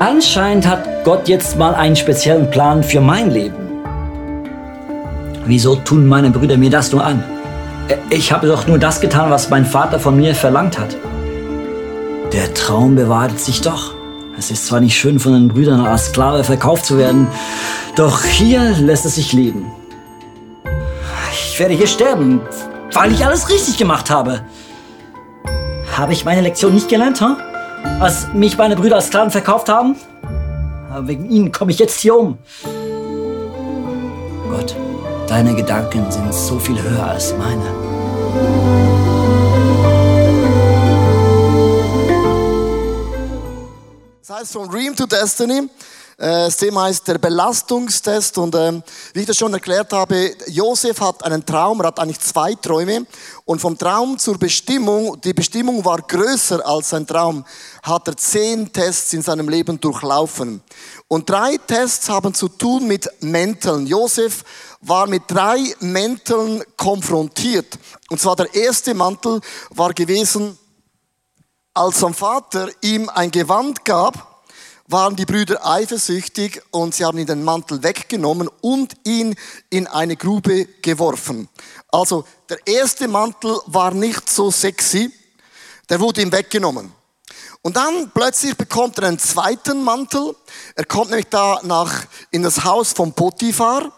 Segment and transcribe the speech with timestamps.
[0.00, 3.56] Anscheinend hat Gott jetzt mal einen speziellen Plan für mein Leben.
[5.44, 7.24] Wieso tun meine Brüder mir das nur an?
[8.10, 10.96] Ich habe doch nur das getan, was mein Vater von mir verlangt hat.
[12.32, 13.94] Der Traum bewahrheitet sich doch.
[14.38, 17.26] Es ist zwar nicht schön, von den Brüdern als Sklave verkauft zu werden,
[17.96, 19.66] doch hier lässt es sich leben.
[21.32, 22.40] Ich werde hier sterben,
[22.92, 24.42] weil ich alles richtig gemacht habe.
[25.96, 27.34] Habe ich meine Lektion nicht gelernt, huh?
[28.00, 29.96] Als mich meine Brüder als Sklaven verkauft haben?
[31.00, 32.38] Wegen ihnen komme ich jetzt hier um.
[34.50, 34.74] Gott,
[35.28, 37.62] deine Gedanken sind so viel höher als meine.
[44.26, 45.68] Das heißt von Dream to Destiny.
[46.18, 48.82] Äh, das Thema heißt der Belastungstest und ähm,
[49.14, 53.06] wie ich das schon erklärt habe, Josef hat einen Traum, er hat eigentlich zwei Träume
[53.44, 57.44] und vom Traum zur Bestimmung, die Bestimmung war größer als sein Traum,
[57.84, 60.60] hat er zehn Tests in seinem Leben durchlaufen.
[61.06, 63.86] Und drei Tests haben zu tun mit Mänteln.
[63.86, 64.42] Josef
[64.80, 67.78] war mit drei Mänteln konfrontiert.
[68.10, 70.58] Und zwar der erste Mantel war gewesen,
[71.74, 74.27] als sein Vater ihm ein Gewand gab,
[74.88, 79.36] waren die Brüder eifersüchtig und sie haben ihn den Mantel weggenommen und ihn
[79.68, 81.48] in eine Grube geworfen.
[81.88, 85.12] Also der erste Mantel war nicht so sexy,
[85.90, 86.92] der wurde ihm weggenommen.
[87.60, 90.34] Und dann plötzlich bekommt er einen zweiten Mantel.
[90.74, 93.92] Er kommt nämlich da nach, in das Haus von Potiphar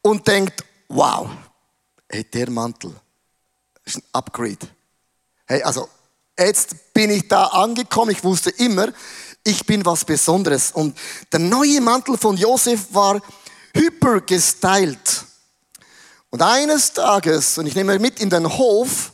[0.00, 1.28] und denkt, wow,
[2.08, 2.94] hey, der Mantel
[3.84, 4.68] ist ein Upgrade.
[5.46, 5.88] Hey, also
[6.38, 8.10] Jetzt bin ich da angekommen.
[8.10, 8.88] Ich wusste immer,
[9.44, 10.72] ich bin was Besonderes.
[10.72, 10.96] Und
[11.32, 13.20] der neue Mantel von Josef war
[13.74, 15.24] hyper gestylt.
[16.30, 19.12] Und eines Tages, und ich nehme mit in den Hof,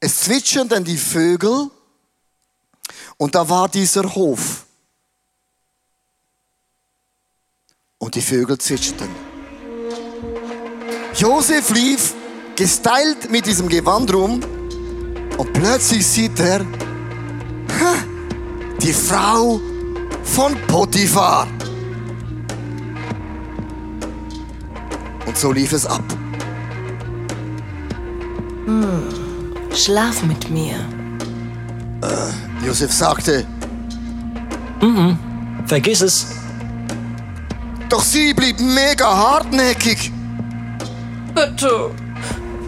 [0.00, 1.70] es zwitschern dann die Vögel
[3.16, 4.66] und da war dieser Hof.
[7.98, 9.08] Und die Vögel zwitscherten.
[11.14, 12.14] Josef lief
[12.56, 14.40] gestylt mit diesem Gewand rum
[15.38, 16.66] und plötzlich sieht er
[18.84, 19.60] die Frau
[20.22, 21.46] von Potiphar.
[25.26, 26.04] Und so lief es ab.
[28.66, 29.02] Hm,
[29.74, 30.76] schlaf mit mir.
[32.02, 33.46] Äh, Josef sagte,
[34.82, 35.16] mm -mm,
[35.66, 36.26] vergiss es.
[37.88, 40.12] Doch sie blieb mega hartnäckig.
[41.34, 41.90] Bitte,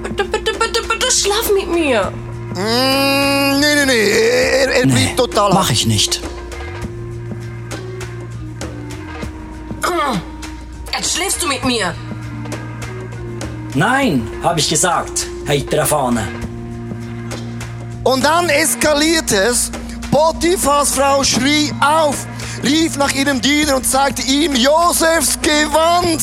[0.02, 2.10] bitte, bitte, bitte, bitte schlaf mit mir.
[2.56, 4.10] Mm, nee, nee, nee.
[4.10, 5.52] Er, er nee, total.
[5.52, 6.20] Mach ich nicht.
[10.96, 11.94] Jetzt schläfst du mit mir.
[13.74, 15.26] Nein, habe ich gesagt.
[15.46, 16.26] Hinter der Fahne.
[18.02, 19.70] Und dann eskaliert es.
[20.10, 22.26] Potiphas Frau schrie auf,
[22.64, 26.22] rief nach ihrem Diener und zeigte ihm Josefs Gewand.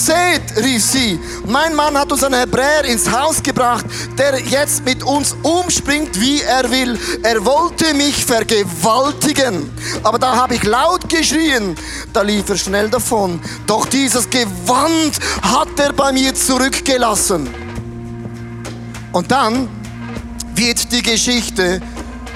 [0.00, 3.84] Seht, rief sie, mein Mann hat uns einen Hebräer ins Haus gebracht,
[4.16, 6.98] der jetzt mit uns umspringt, wie er will.
[7.22, 9.70] Er wollte mich vergewaltigen.
[10.02, 11.76] Aber da habe ich laut geschrien.
[12.14, 13.42] Da lief er schnell davon.
[13.66, 17.46] Doch dieses Gewand hat er bei mir zurückgelassen.
[19.12, 19.68] Und dann
[20.54, 21.82] wird die Geschichte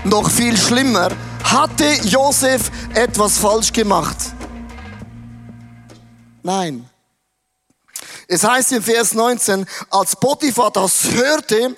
[0.05, 1.09] noch viel schlimmer.
[1.43, 4.19] Hatte Josef etwas falsch gemacht?
[6.43, 6.91] Nein.
[8.29, 11.77] Es heißt im Vers 19, als Potiphar das hörte,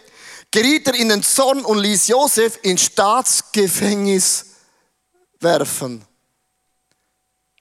[0.51, 4.47] geriet er in den Zorn und ließ Josef ins Staatsgefängnis
[5.41, 6.05] werfen.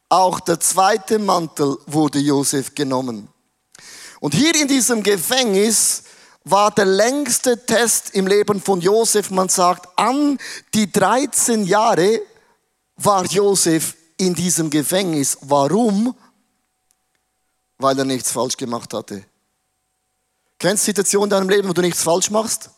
[0.09, 3.28] Auch der zweite Mantel wurde Josef genommen.
[4.19, 6.03] Und hier in diesem Gefängnis
[6.44, 9.31] war der längste Test im Leben von Josef.
[9.31, 10.38] Man sagt, an
[10.74, 12.22] die 13 Jahre
[12.98, 15.38] war Josef in diesem Gefängnis.
[15.42, 16.15] Warum?
[17.77, 19.25] Weil er nichts falsch gemacht hatte.
[20.60, 22.69] Kennst du Situationen in deinem Leben, wo du nichts falsch machst?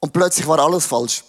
[0.00, 1.24] Und plötzlich war alles falsch.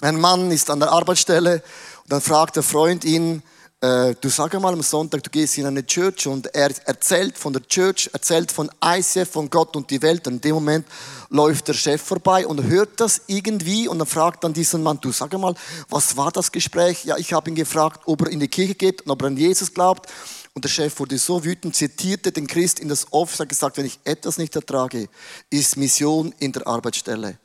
[0.00, 1.62] Ein Mann ist an der Arbeitsstelle
[2.02, 3.42] und dann fragt der Freund ihn,
[3.82, 7.52] äh, du sag mal am Sonntag, du gehst in eine Church und er erzählt von
[7.52, 10.26] der Church, erzählt von ICF, von Gott und die Welt.
[10.26, 10.86] Und in dem Moment
[11.30, 15.12] läuft der Chef vorbei und hört das irgendwie und dann fragt dann diesen Mann, du
[15.12, 15.54] sag mal,
[15.88, 17.04] was war das Gespräch?
[17.04, 19.36] Ja, ich habe ihn gefragt, ob er in die Kirche geht und ob er an
[19.38, 20.10] Jesus glaubt.
[20.54, 23.86] Und der Chef wurde so wütend, zitierte den Christ in das Office, hat gesagt, wenn
[23.86, 25.08] ich etwas nicht ertrage,
[25.48, 27.38] ist Mission in der Arbeitsstelle.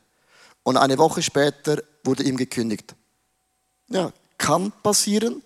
[0.64, 2.96] Und eine Woche später wurde ihm gekündigt.
[3.90, 5.44] Ja, kann passieren,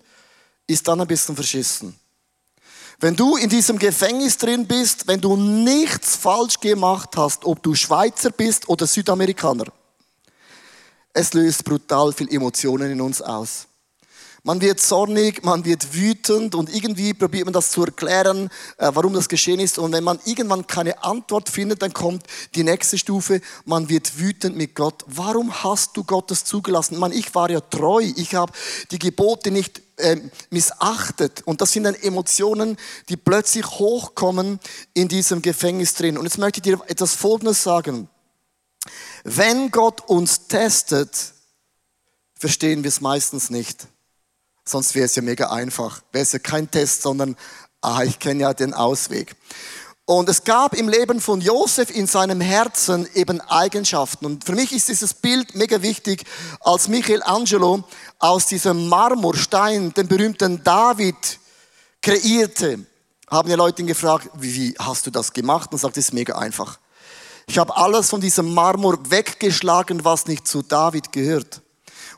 [0.66, 1.94] ist dann ein bisschen verschissen.
[2.98, 7.74] Wenn du in diesem Gefängnis drin bist, wenn du nichts falsch gemacht hast, ob du
[7.74, 9.66] Schweizer bist oder Südamerikaner,
[11.12, 13.66] es löst brutal viel Emotionen in uns aus.
[14.42, 18.48] Man wird zornig, man wird wütend und irgendwie probiert man das zu erklären,
[18.78, 19.78] äh, warum das geschehen ist.
[19.78, 24.56] Und wenn man irgendwann keine Antwort findet, dann kommt die nächste Stufe, man wird wütend
[24.56, 25.04] mit Gott.
[25.06, 26.98] Warum hast du Gottes zugelassen?
[26.98, 28.52] Man, ich war ja treu, ich habe
[28.90, 30.16] die Gebote nicht äh,
[30.48, 31.42] missachtet.
[31.44, 32.78] Und das sind dann Emotionen,
[33.10, 34.58] die plötzlich hochkommen
[34.94, 36.16] in diesem Gefängnis drin.
[36.16, 38.08] Und jetzt möchte ich dir etwas Folgendes sagen.
[39.22, 41.34] Wenn Gott uns testet,
[42.34, 43.86] verstehen wir es meistens nicht.
[44.64, 46.02] Sonst wäre es ja mega einfach.
[46.12, 47.36] Wäre es ja kein Test, sondern,
[47.80, 49.36] ah, ich kenne ja den Ausweg.
[50.04, 54.26] Und es gab im Leben von Josef in seinem Herzen eben Eigenschaften.
[54.26, 56.24] Und für mich ist dieses Bild mega wichtig,
[56.60, 57.84] als Michelangelo
[58.18, 61.14] aus diesem Marmorstein den berühmten David
[62.02, 62.84] kreierte,
[63.30, 65.72] haben die Leute ihn gefragt, wie, hast du das gemacht?
[65.72, 66.80] Und sagt, es ist mega einfach.
[67.46, 71.62] Ich habe alles von diesem Marmor weggeschlagen, was nicht zu David gehört.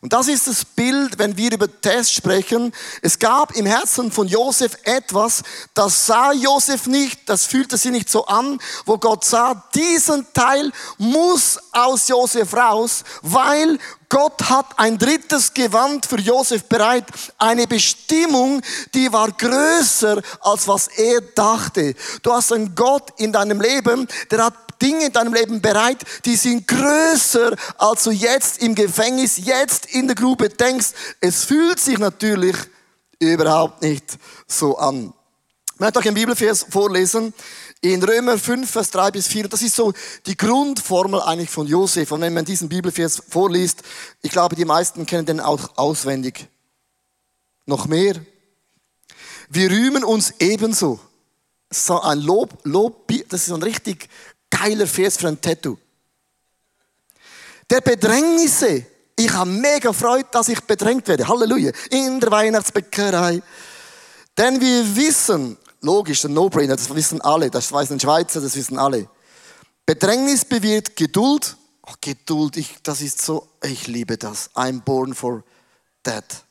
[0.02, 2.72] Und das ist das Bild, wenn wir über Test sprechen.
[3.02, 5.44] Es gab im Herzen von Josef etwas,
[5.75, 10.72] das sah Josef nicht, das fühlte sich nicht so an, wo Gott sah, diesen Teil
[10.99, 13.78] muss aus Josef raus, weil
[14.08, 17.06] Gott hat ein drittes Gewand für Josef bereit,
[17.38, 18.60] eine Bestimmung,
[18.94, 21.94] die war größer als was er dachte.
[22.22, 26.37] Du hast einen Gott in deinem Leben, der hat Dinge in deinem Leben bereit, die
[26.37, 30.88] sind größer, als du jetzt im Gefängnis, jetzt in der Grube denkst.
[31.20, 32.56] Es fühlt sich natürlich
[33.20, 35.14] überhaupt nicht so an.
[35.75, 37.32] Ich möchte euch einen Bibelvers vorlesen.
[37.81, 39.93] In Römer 5, Vers 3 bis 4, das ist so
[40.26, 42.12] die Grundformel eigentlich von Josef.
[42.12, 43.82] Und wenn man diesen Bibelvers vorliest,
[44.20, 46.49] ich glaube, die meisten kennen den auch auswendig.
[47.67, 48.14] Noch mehr.
[49.49, 51.00] Wir rühmen uns ebenso.
[51.70, 54.08] So ein Lob, Lob, das ist ein richtig
[54.52, 55.76] geiler Vers für ein Tattoo.
[57.69, 58.87] Der Bedrängnisse.
[59.16, 61.26] Ich habe mega Freude, dass ich bedrängt werde.
[61.26, 61.72] Halleluja.
[61.90, 63.43] In der Weihnachtsbäckerei.
[64.37, 68.78] Denn wir wissen, logisch, ein No-Brainer, das wissen alle, das weiß ein Schweizer, das wissen
[68.78, 69.08] alle.
[69.84, 71.56] Bedrängnis bewirkt Geduld.
[71.87, 74.50] Oh, Geduld, ich, das ist so, ich liebe das.
[74.55, 75.44] I'm born for
[76.05, 76.44] that.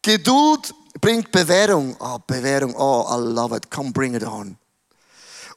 [0.00, 1.96] Geduld bringt Bewährung.
[2.00, 3.70] Oh, Bewährung, oh, I love it.
[3.70, 4.56] Come bring it on.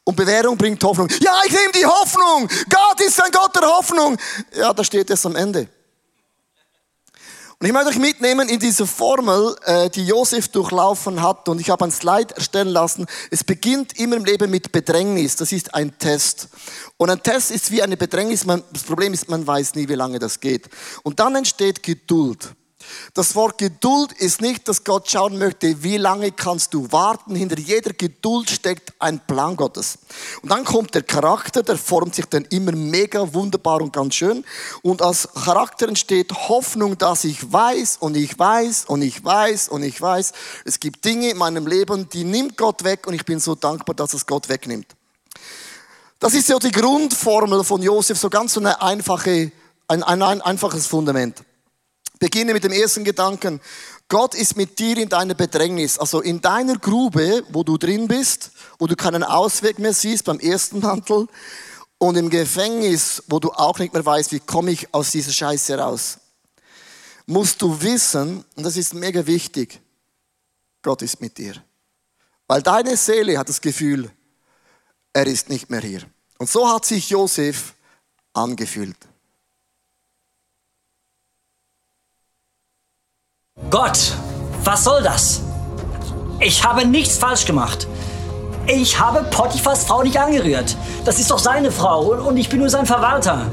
[0.05, 1.09] Und Bewährung bringt Hoffnung.
[1.19, 2.47] Ja, ich nehme die Hoffnung.
[2.69, 4.17] Gott ist ein Gott der Hoffnung.
[4.55, 5.67] Ja, da steht es am Ende.
[7.59, 11.49] Und ich möchte euch mitnehmen in diese Formel, äh, die Josef durchlaufen hat.
[11.49, 13.07] Und ich habe ein Slide erstellen lassen.
[13.31, 15.37] Es beginnt immer im Leben mit Bedrängnis.
[15.37, 16.49] Das ist ein Test.
[16.97, 18.45] Und ein Test ist wie eine Bedrängnis.
[18.73, 20.69] Das Problem ist, man weiß nie, wie lange das geht.
[21.01, 22.53] Und dann entsteht Geduld.
[23.13, 27.35] Das Wort Geduld ist nicht, dass Gott schauen möchte, wie lange kannst du warten.
[27.35, 29.99] Hinter jeder Geduld steckt ein Plan Gottes.
[30.41, 34.43] Und dann kommt der Charakter, der formt sich dann immer mega wunderbar und ganz schön.
[34.81, 39.83] Und als Charakter entsteht Hoffnung, dass ich weiß und ich weiß und ich weiß und
[39.83, 40.33] ich weiß,
[40.65, 43.95] es gibt Dinge in meinem Leben, die nimmt Gott weg und ich bin so dankbar,
[43.95, 44.87] dass es Gott wegnimmt.
[46.19, 49.51] Das ist ja die Grundformel von Josef, so ganz so eine einfache,
[49.87, 51.43] ein, ein, ein einfaches Fundament
[52.19, 53.61] beginne mit dem ersten Gedanken.
[54.07, 58.51] Gott ist mit dir in deiner Bedrängnis, also in deiner Grube, wo du drin bist,
[58.77, 61.27] wo du keinen Ausweg mehr siehst beim ersten Mantel
[61.97, 65.77] und im Gefängnis, wo du auch nicht mehr weißt, wie komme ich aus dieser Scheiße
[65.77, 66.19] raus.
[67.25, 69.81] Musst du wissen, und das ist mega wichtig,
[70.83, 71.55] Gott ist mit dir.
[72.47, 74.11] Weil deine Seele hat das Gefühl,
[75.13, 76.03] er ist nicht mehr hier.
[76.37, 77.73] Und so hat sich Josef
[78.33, 78.97] angefühlt.
[83.69, 84.13] Gott,
[84.63, 85.41] was soll das?
[86.39, 87.87] Ich habe nichts falsch gemacht.
[88.67, 90.75] Ich habe Potiphas Frau nicht angerührt.
[91.03, 93.47] Das ist doch seine Frau und ich bin nur sein Verwalter.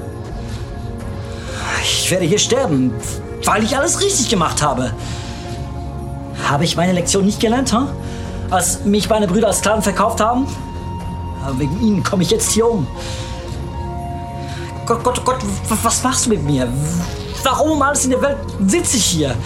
[1.83, 2.93] Ich werde hier sterben,
[3.45, 4.93] weil ich alles richtig gemacht habe.
[6.49, 7.87] Habe ich meine Lektion nicht gelernt, huh?
[8.51, 10.47] als mich meine Brüder als Sklaven verkauft haben?
[11.45, 12.87] Aber wegen ihnen komme ich jetzt hier um.
[14.87, 15.39] Gott, Gott, Gott,
[15.83, 16.69] was machst du mit mir?
[17.45, 19.37] Warum um alles in der Welt sitze ich hier?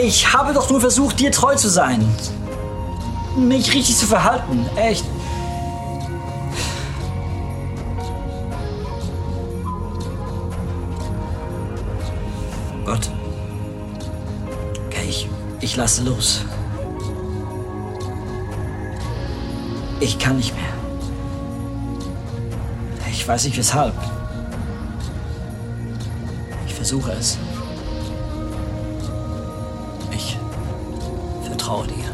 [0.00, 2.06] Ich habe doch nur versucht, dir treu zu sein.
[3.36, 4.66] Mich richtig zu verhalten.
[4.76, 5.04] Echt.
[12.84, 13.08] Gott.
[14.86, 15.28] Okay, ich,
[15.60, 16.42] ich lasse los.
[20.00, 20.64] Ich kann nicht mehr.
[23.10, 23.94] Ich weiß nicht weshalb.
[26.66, 27.38] Ich versuche es.
[31.64, 32.10] Vertraue dir.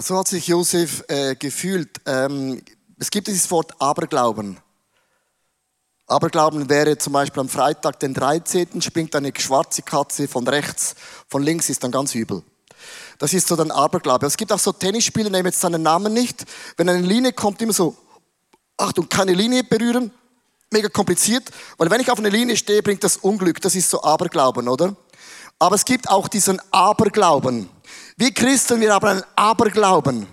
[0.00, 2.00] So hat sich Josef äh, gefühlt.
[2.06, 2.62] Ähm,
[2.98, 4.58] es gibt dieses Wort Aberglauben.
[6.06, 8.80] Aberglauben wäre zum Beispiel am Freitag, den 13.
[8.82, 10.94] springt eine schwarze Katze von rechts,
[11.28, 12.42] von links ist dann ganz übel.
[13.18, 14.26] Das ist so dann Aberglaube.
[14.26, 16.44] Es gibt auch so Tennisspieler, nehmen jetzt seinen Namen nicht.
[16.76, 17.96] Wenn eine Linie kommt, immer so,
[18.76, 20.12] Achtung, keine Linie berühren.
[20.70, 23.60] Mega kompliziert, weil wenn ich auf einer Linie stehe, bringt das Unglück.
[23.60, 24.96] Das ist so Aberglauben, oder?
[25.62, 27.68] Aber es gibt auch diesen Aberglauben.
[28.16, 30.26] Wir Christen, wir haben einen Aberglauben.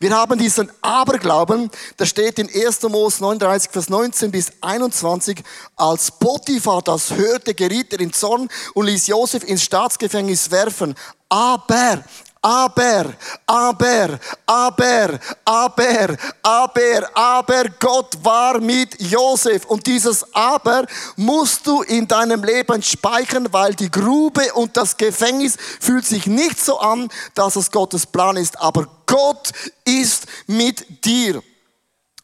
[0.00, 2.82] Wir haben diesen Aberglauben, da steht in 1.
[2.82, 5.42] Mose 39, Vers 19 bis 21,
[5.76, 10.94] als Potiphar das hörte, geriet er in Zorn und ließ Josef ins Staatsgefängnis werfen.
[11.30, 12.04] Aber
[12.46, 13.06] aber,
[13.44, 19.64] aber, aber, aber, aber, aber Gott war mit Josef.
[19.64, 20.86] Und dieses Aber
[21.16, 26.64] musst du in deinem Leben speichern, weil die Grube und das Gefängnis fühlt sich nicht
[26.64, 28.60] so an, dass es Gottes Plan ist.
[28.60, 29.50] Aber Gott
[29.84, 31.42] ist mit dir.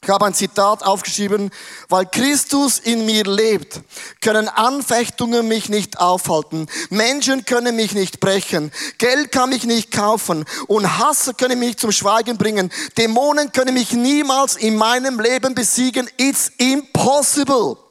[0.05, 1.53] Ich habe ein Zitat aufgeschrieben,
[1.89, 3.81] weil Christus in mir lebt,
[4.21, 6.67] können Anfechtungen mich nicht aufhalten.
[6.91, 8.73] Menschen können mich nicht brechen.
[8.99, 10.45] Geld kann mich nicht kaufen.
[10.67, 12.73] Und Hass können mich zum Schweigen bringen.
[12.99, 16.11] Dämonen können mich niemals in meinem Leben besiegen.
[16.17, 17.82] It's impossible.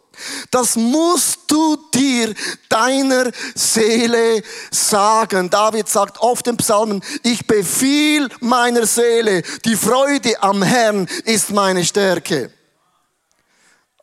[0.50, 2.34] Das musst du dir
[2.70, 5.50] deiner Seele sagen.
[5.50, 11.84] David sagt oft im Psalmen, ich befiehl meiner Seele, die Freude am Herrn ist meine
[11.86, 12.52] Stärke.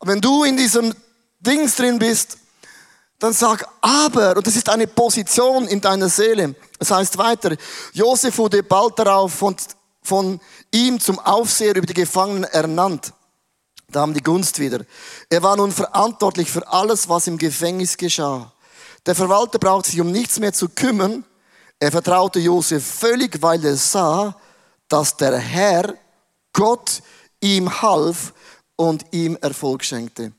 [0.00, 0.94] Wenn du in diesem
[1.40, 2.38] Dings drin bist,
[3.18, 6.54] dann sag aber, und das ist eine Position in deiner Seele.
[6.78, 7.56] Das heißt weiter,
[7.92, 9.56] Josef wurde bald darauf von,
[10.02, 10.40] von
[10.72, 13.12] ihm zum Aufseher über die Gefangenen ernannt.
[13.90, 14.84] Da haben die Gunst wieder.
[15.30, 18.52] Er war nun verantwortlich für alles, was im Gefängnis geschah.
[19.06, 21.24] Der Verwalter brauchte sich um nichts mehr zu kümmern.
[21.80, 24.36] Er vertraute Josef völlig, weil er sah,
[24.88, 25.94] dass der Herr,
[26.52, 27.02] Gott,
[27.40, 28.34] ihm half
[28.76, 30.32] und ihm Erfolg schenkte.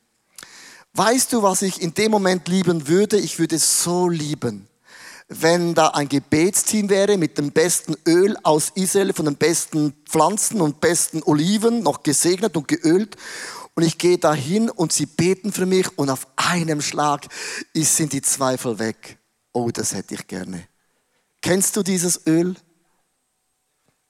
[0.93, 3.17] Weißt du, was ich in dem Moment lieben würde?
[3.17, 4.67] Ich würde es so lieben,
[5.29, 10.59] wenn da ein Gebetsteam wäre mit dem besten Öl aus Israel, von den besten Pflanzen
[10.59, 13.15] und besten Oliven, noch gesegnet und geölt.
[13.75, 17.27] Und ich gehe dahin und sie beten für mich und auf einem Schlag
[17.75, 19.19] sind die Zweifel weg.
[19.53, 20.67] Oh, das hätte ich gerne.
[21.41, 22.55] Kennst du dieses Öl?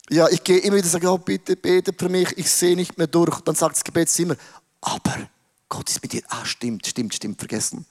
[0.10, 2.98] Ja, ich gehe immer wieder und sage, oh, bitte bete für mich, ich sehe nicht
[2.98, 3.42] mehr durch.
[3.42, 4.36] Dann sagt das Gebetszimmer,
[4.82, 5.30] aber
[5.68, 6.24] Gott ist mit dir.
[6.30, 7.86] Ah, stimmt, stimmt, stimmt, vergessen.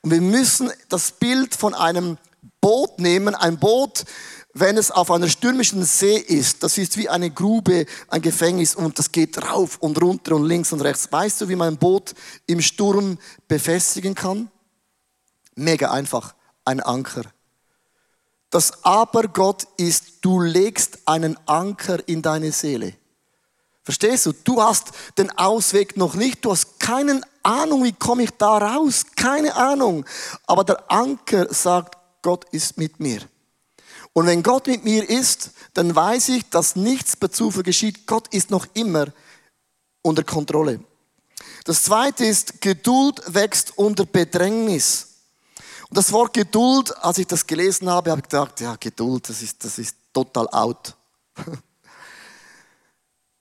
[0.00, 2.18] Und wir müssen das Bild von einem
[2.62, 4.04] Boot nehmen, ein Boot,
[4.54, 8.98] wenn es auf einer stürmischen See ist, das ist wie eine Grube, ein Gefängnis und
[8.98, 11.10] das geht rauf und runter und links und rechts.
[11.10, 12.14] Weißt du, wie man ein Boot
[12.46, 14.50] im Sturm befestigen kann?
[15.56, 17.24] Mega einfach, ein Anker.
[18.50, 22.94] Das Aber Gott ist, du legst einen Anker in deine Seele.
[23.82, 24.32] Verstehst du?
[24.32, 29.06] Du hast den Ausweg noch nicht, du hast keine Ahnung, wie komme ich da raus,
[29.16, 30.04] keine Ahnung.
[30.46, 33.20] Aber der Anker sagt, Gott ist mit mir.
[34.12, 38.06] Und wenn Gott mit mir ist, dann weiß ich, dass nichts per Zufall geschieht.
[38.06, 39.06] Gott ist noch immer
[40.02, 40.80] unter Kontrolle.
[41.64, 45.08] Das zweite ist, Geduld wächst unter Bedrängnis.
[45.88, 49.42] Und das Wort Geduld, als ich das gelesen habe, habe ich gedacht, ja, Geduld, das
[49.42, 50.96] ist, das ist total out.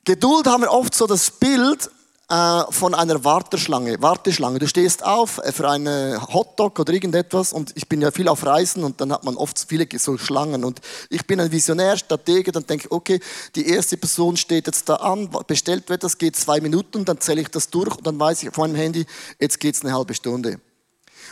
[0.04, 1.90] Geduld haben wir oft so das Bild,
[2.32, 4.02] von einer Warteschlange.
[4.02, 4.60] Warteschlange.
[4.60, 8.46] Du stehst auf äh, für einen Hotdog oder irgendetwas und ich bin ja viel auf
[8.46, 12.54] Reisen und dann hat man oft viele so Schlangen und ich bin ein Visionär, Stratege,
[12.54, 13.20] dann denke ich, okay,
[13.56, 17.42] die erste Person steht jetzt da an, bestellt wird das, geht zwei Minuten, dann zähle
[17.42, 19.06] ich das durch und dann weiß ich auf meinem Handy,
[19.40, 20.60] jetzt geht es eine halbe Stunde.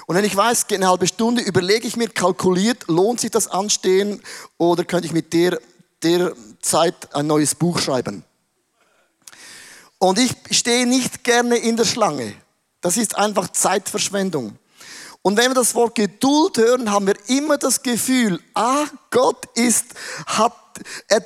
[0.06, 3.48] Und wenn ich weiß, geht eine halbe Stunde, überlege ich mir, kalkuliert, lohnt sich das
[3.48, 4.22] Anstehen
[4.58, 5.60] oder könnte ich mit der,
[6.04, 8.26] der Zeit ein neues Buch schreiben?
[10.00, 12.34] Und ich stehe nicht gerne in der Schlange.
[12.82, 14.58] Das ist einfach Zeitverschwendung.
[15.22, 19.86] Und wenn wir das Wort Geduld hören, haben wir immer das Gefühl, ah, Gott ist,
[20.26, 20.54] hat,
[21.10, 21.24] er,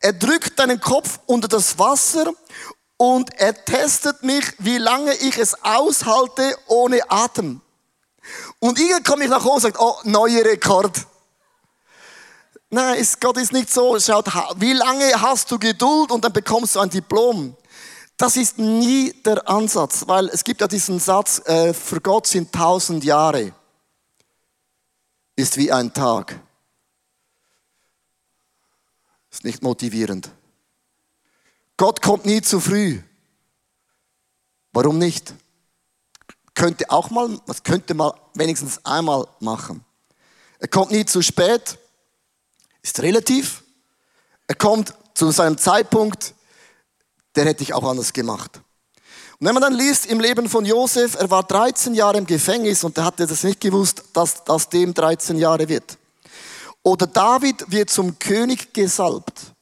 [0.00, 2.32] er drückt deinen Kopf unter das Wasser
[2.96, 7.60] und er testet mich, wie lange ich es aushalte ohne Atem.
[8.58, 11.06] Und irgendwann komme ich nach Hause und sage, oh, neuer Rekord.
[12.70, 14.00] Nein, Gott ist nicht so.
[14.00, 17.54] Schaut, wie lange hast du Geduld und dann bekommst du ein Diplom.
[18.16, 22.50] Das ist nie der Ansatz, weil es gibt ja diesen Satz, äh, für Gott sind
[22.50, 23.52] tausend Jahre,
[25.34, 26.40] ist wie ein Tag.
[29.30, 30.30] Ist nicht motivierend.
[31.76, 33.02] Gott kommt nie zu früh.
[34.72, 35.34] Warum nicht?
[36.54, 39.84] Könnte auch mal, was könnte mal wenigstens einmal machen.
[40.58, 41.78] Er kommt nie zu spät,
[42.80, 43.62] ist relativ.
[44.46, 46.34] Er kommt zu seinem Zeitpunkt,
[47.36, 48.60] der hätte ich auch anders gemacht.
[49.38, 52.82] Und wenn man dann liest im Leben von Josef, er war 13 Jahre im Gefängnis
[52.84, 55.98] und er hatte das nicht gewusst, dass das dem 13 Jahre wird.
[56.82, 59.52] Oder David wird zum König gesalbt.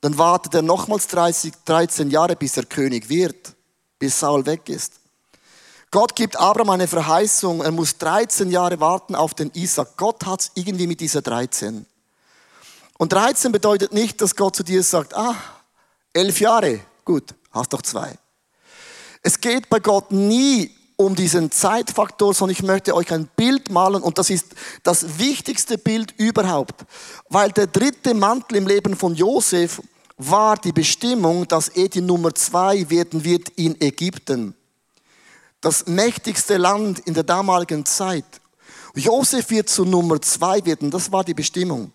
[0.00, 3.54] Dann wartet er nochmals 30, 13 Jahre, bis er König wird,
[4.00, 4.94] bis Saul weg ist.
[5.92, 9.96] Gott gibt Abraham eine Verheißung, er muss 13 Jahre warten auf den Isaac.
[9.96, 11.86] Gott hat es irgendwie mit dieser 13.
[12.98, 15.36] Und 13 bedeutet nicht, dass Gott zu dir sagt, ah,
[16.12, 18.16] elf Jahre, gut, hast doch zwei.
[19.22, 24.02] Es geht bei Gott nie um diesen Zeitfaktor, sondern ich möchte euch ein Bild malen
[24.02, 26.84] und das ist das wichtigste Bild überhaupt,
[27.28, 29.80] weil der dritte Mantel im Leben von Josef
[30.16, 34.54] war die Bestimmung, dass er die Nummer zwei werden wird in Ägypten.
[35.60, 38.24] Das mächtigste Land in der damaligen Zeit.
[38.94, 41.92] Josef wird zu Nummer zwei werden, das war die Bestimmung.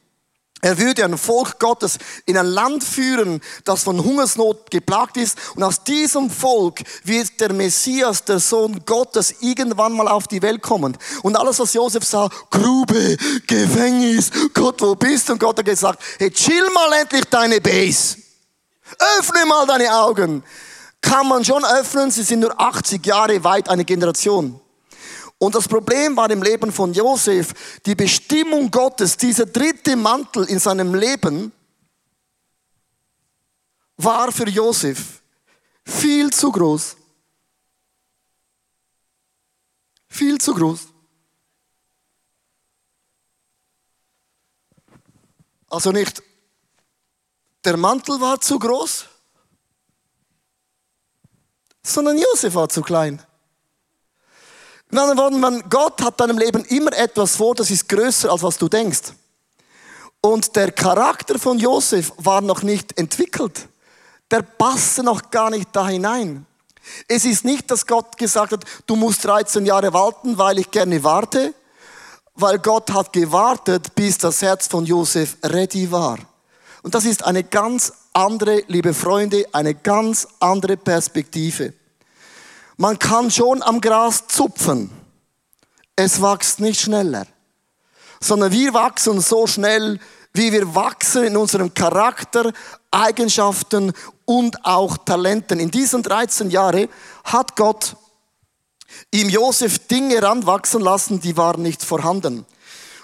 [0.62, 5.38] Er würde ein Volk Gottes in ein Land führen, das von Hungersnot geplagt ist.
[5.56, 10.64] Und aus diesem Volk wird der Messias, der Sohn Gottes, irgendwann mal auf die Welt
[10.64, 10.98] kommen.
[11.22, 15.34] Und alles, was Josef sah, Grube, Gefängnis, Gott, wo bist du?
[15.34, 18.18] Und Gott hat gesagt, hey, chill mal endlich deine Base.
[19.20, 20.44] Öffne mal deine Augen.
[21.02, 24.60] Kann man schon öffnen, sie sind nur 80 Jahre weit, eine Generation.
[25.40, 30.60] Und das Problem war im Leben von Josef, die Bestimmung Gottes, dieser dritte Mantel in
[30.60, 31.52] seinem Leben,
[33.98, 35.22] war für Josef
[35.86, 36.98] viel zu groß.
[40.08, 40.88] Viel zu groß.
[45.70, 46.24] Also nicht,
[47.64, 49.06] der Mantel war zu groß,
[51.84, 53.22] sondern Josef war zu klein.
[54.90, 58.58] In anderen Worten, Gott hat deinem Leben immer etwas vor, das ist größer, als was
[58.58, 59.14] du denkst.
[60.22, 63.68] Und der Charakter von Josef war noch nicht entwickelt.
[64.32, 66.46] Der passte noch gar nicht da hinein.
[67.08, 71.04] Es ist nicht, dass Gott gesagt hat, du musst 13 Jahre warten, weil ich gerne
[71.04, 71.54] warte,
[72.36, 76.18] weil Gott hat gewartet, bis das Herz von Josef ready war.
[76.82, 81.74] Und das ist eine ganz andere, liebe Freunde, eine ganz andere Perspektive.
[82.78, 84.92] Man kann schon am Gras zupfen.
[85.96, 87.26] Es wächst nicht schneller.
[88.20, 90.00] Sondern wir wachsen so schnell,
[90.34, 92.54] wie wir wachsen in unserem Charakter,
[92.92, 93.94] Eigenschaften
[94.26, 95.60] und auch Talenten.
[95.60, 96.88] In diesen 13 Jahren
[97.24, 97.96] hat Gott
[99.12, 102.46] ihm Josef Dinge ranwachsen lassen, die waren nicht vorhanden.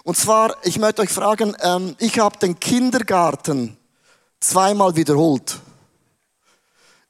[0.04, 3.78] Und zwar, ich möchte euch fragen, ähm, ich habe den Kindergarten
[4.40, 5.60] zweimal wiederholt.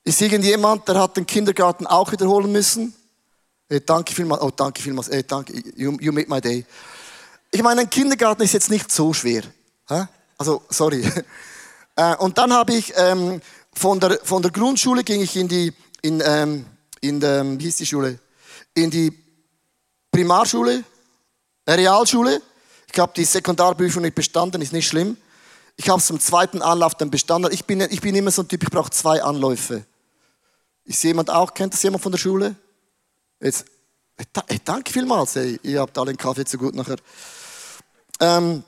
[0.03, 2.93] Ist irgendjemand, der hat den Kindergarten auch wiederholen müssen?
[3.69, 4.41] Hey, danke vielmals.
[4.41, 5.09] Oh, danke vielmals.
[5.09, 5.53] Hey, danke.
[5.75, 6.65] You, you made my day.
[7.51, 9.43] Ich meine, ein Kindergarten ist jetzt nicht so schwer.
[10.37, 11.03] Also, sorry.
[11.95, 13.39] Äh, und dann habe ich ähm,
[13.71, 16.65] von, der, von der Grundschule ging ich in die, in, ähm,
[17.01, 18.17] in der, wie hieß die Schule?
[18.73, 19.15] In die
[20.09, 20.83] Primarschule,
[21.67, 22.41] Realschule.
[22.91, 25.17] Ich habe die Sekundarprüfung nicht bestanden, ist nicht schlimm.
[25.75, 27.51] Ich habe es zum zweiten Anlauf dann bestanden.
[27.53, 29.85] Ich bin, ich bin immer so ein Typ, ich brauche zwei Anläufe.
[30.85, 32.55] Ist jemand auch, kennt das jemand von der Schule?
[33.39, 33.65] Jetzt,
[34.47, 36.97] hey, danke vielmals, hey, ihr habt alle einen Kaffee zu gut nachher.
[38.19, 38.63] Ähm,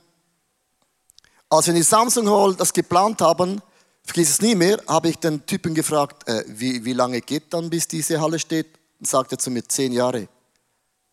[1.49, 3.61] als wir in die Samsung Hall das geplant haben,
[4.03, 7.69] vergiss es nie mehr, habe ich den Typen gefragt, äh, wie, wie lange geht dann,
[7.69, 8.67] bis diese Halle steht?
[8.99, 10.27] Und sagte zu mir, zehn Jahre.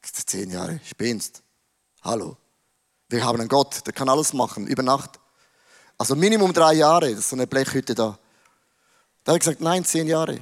[0.02, 1.42] Zehn Jahre, spinnst.
[2.02, 2.36] Hallo.
[3.08, 5.20] Wir haben einen Gott, der kann alles machen, über Nacht.
[5.98, 8.18] Also Minimum drei Jahre, das ist so eine Blechhütte da.
[9.24, 10.40] Da habe ich gesagt, nein, zehn Jahre.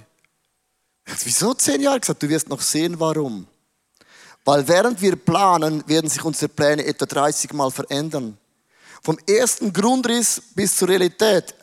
[1.24, 2.00] Wieso zehn Jahre?
[2.00, 3.46] gesagt, du wirst noch sehen, warum.
[4.44, 8.38] Weil während wir planen, werden sich unsere Pläne etwa 30 Mal verändern.
[9.02, 11.54] Vom ersten Grundriss bis zur Realität.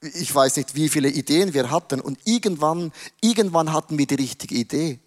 [0.00, 2.00] Ich weiß nicht, wie viele Ideen wir hatten.
[2.00, 4.98] Und irgendwann, irgendwann hatten wir die richtige Idee.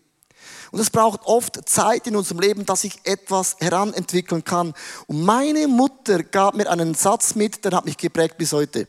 [0.72, 4.74] Und es braucht oft Zeit in unserem Leben, dass ich etwas heranentwickeln kann.
[5.08, 8.88] Und meine Mutter gab mir einen Satz mit, der hat mich geprägt bis heute.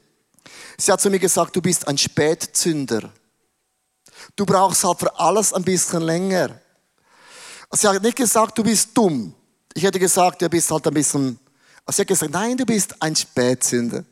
[0.79, 3.11] Sie hat zu mir gesagt, du bist ein Spätzünder.
[4.37, 6.61] Du brauchst halt für alles ein bisschen länger.
[7.73, 9.35] Sie hat nicht gesagt, du bist dumm.
[9.75, 11.39] Ich hätte gesagt, du bist halt ein bisschen.
[11.89, 14.05] Sie hat gesagt, nein, du bist ein Spätsünder.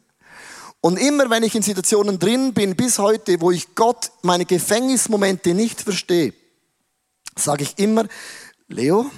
[0.80, 5.54] Und immer wenn ich in Situationen drin bin, bis heute, wo ich Gott meine Gefängnismomente
[5.54, 6.34] nicht verstehe,
[7.36, 8.06] sage ich immer,
[8.66, 9.08] Leo,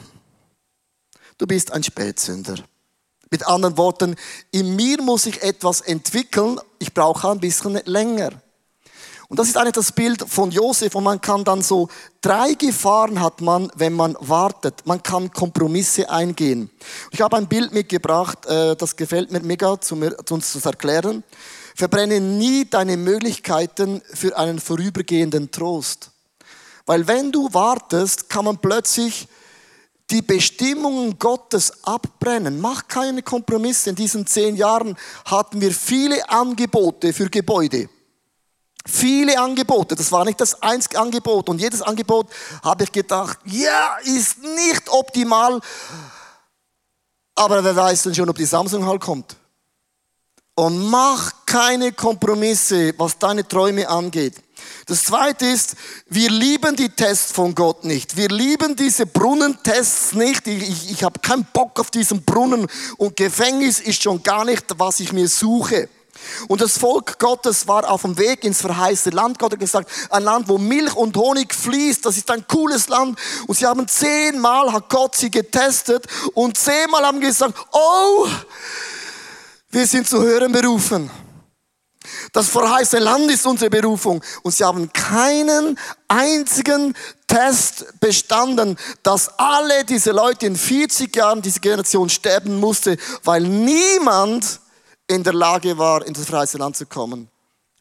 [1.38, 2.56] du bist ein Spätsünder.
[3.30, 4.14] Mit anderen Worten,
[4.50, 8.30] in mir muss ich etwas entwickeln, ich brauche ein bisschen länger.
[9.34, 11.88] Und das ist eigentlich das Bild von Josef und man kann dann so
[12.20, 14.86] drei Gefahren hat man, wenn man wartet.
[14.86, 16.70] Man kann Kompromisse eingehen.
[17.10, 19.96] Ich habe ein Bild mitgebracht, äh, das gefällt mir mega, zu
[20.30, 21.24] uns zu erklären.
[21.74, 26.12] Verbrenne nie deine Möglichkeiten für einen vorübergehenden Trost.
[26.86, 29.26] Weil wenn du wartest, kann man plötzlich
[30.10, 32.60] die Bestimmungen Gottes abbrennen.
[32.60, 33.90] Mach keine Kompromisse.
[33.90, 37.88] In diesen zehn Jahren hatten wir viele Angebote für Gebäude.
[38.86, 39.94] Viele Angebote.
[39.94, 41.48] Das war nicht das einzige Angebot.
[41.48, 42.28] Und jedes Angebot
[42.62, 45.60] habe ich gedacht, ja, ist nicht optimal.
[47.34, 49.36] Aber wer weiß denn schon, ob die Samsung halt kommt.
[50.54, 54.34] Und mach keine Kompromisse, was deine Träume angeht.
[54.86, 55.74] Das zweite ist,
[56.08, 58.16] wir lieben die Tests von Gott nicht.
[58.16, 60.46] Wir lieben diese Brunnentests nicht.
[60.46, 62.66] Ich, ich, ich habe keinen Bock auf diesen Brunnen
[62.98, 65.88] und Gefängnis ist schon gar nicht, was ich mir suche.
[66.48, 69.38] Und das Volk Gottes war auf dem Weg ins verheißene Land.
[69.38, 73.18] Gott hat gesagt, ein Land, wo Milch und Honig fließt, das ist ein cooles Land.
[73.46, 78.26] Und sie haben zehnmal, hat Gott sie getestet und zehnmal haben gesagt, oh,
[79.70, 81.10] wir sind zu hören berufen.
[82.32, 84.22] Das verheißene Land ist unsere Berufung.
[84.42, 86.94] Und sie haben keinen einzigen
[87.26, 94.60] Test bestanden, dass alle diese Leute in 40 Jahren, diese Generation sterben musste, weil niemand
[95.06, 97.28] in der Lage war, in das verheißene Land zu kommen.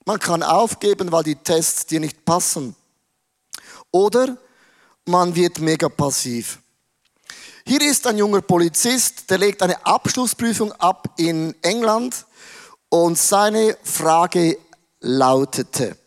[0.06, 2.76] Man kann aufgeben, weil die Tests dir nicht passen.
[3.92, 4.38] Oder
[5.06, 6.60] man wird mega passiv.
[7.66, 12.26] Hier ist ein junger Polizist, der legt eine Abschlussprüfung ab in England
[12.90, 14.58] und seine Frage
[15.00, 15.98] lautete,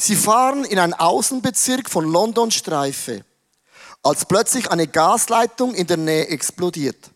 [0.00, 3.24] Sie fahren in einen Außenbezirk von London Streife,
[4.04, 7.10] als plötzlich eine Gasleitung in der Nähe explodiert.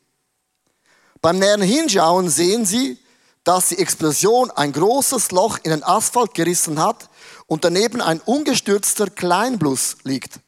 [1.22, 2.98] Beim näheren Hinschauen sehen Sie,
[3.44, 7.08] dass die Explosion ein großes Loch in den Asphalt gerissen hat
[7.46, 10.40] und daneben ein ungestürzter Kleinbus liegt.